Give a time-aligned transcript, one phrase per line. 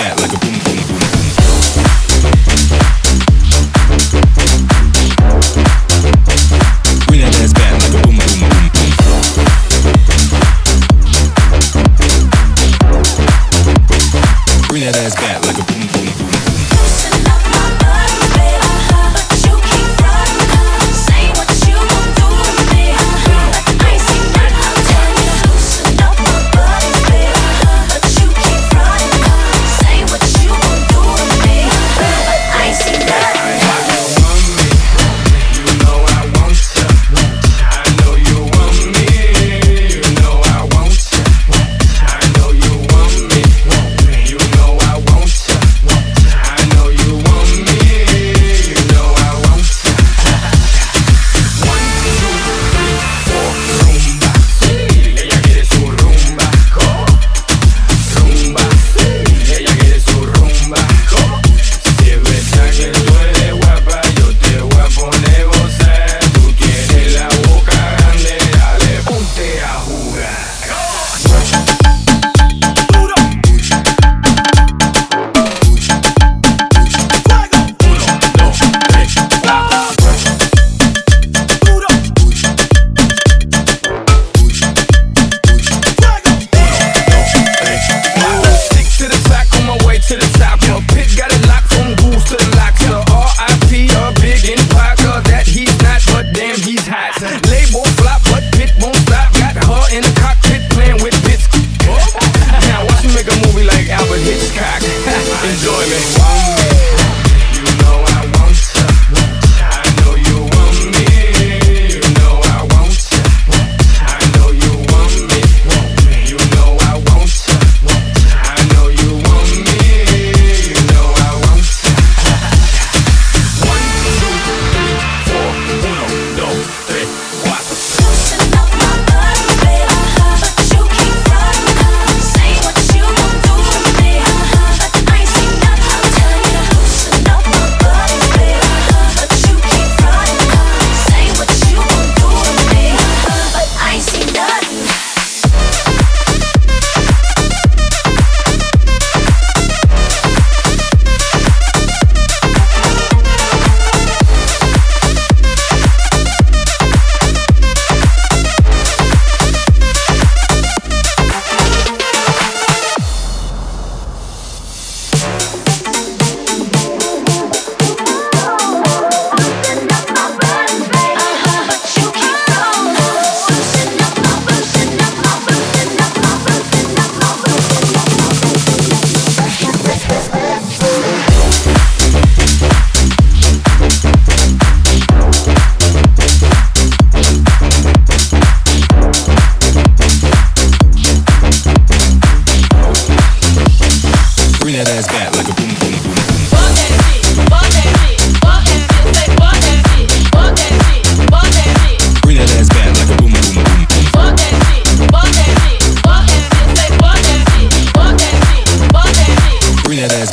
[0.00, 0.98] that like a boom boom boom.
[3.18, 3.29] boom.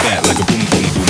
[0.03, 1.06] like a boom boom boom.